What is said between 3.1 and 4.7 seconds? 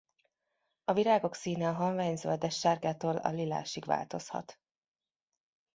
a lilásig változhat.